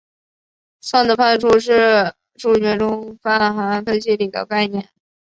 [0.81, 4.89] 算子范数是数学中泛函分析里的概念。